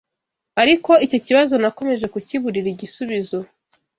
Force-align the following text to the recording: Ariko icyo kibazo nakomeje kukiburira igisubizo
Ariko 0.61 0.91
icyo 1.05 1.19
kibazo 1.25 1.53
nakomeje 1.61 2.05
kukiburira 2.13 2.67
igisubizo 2.73 3.37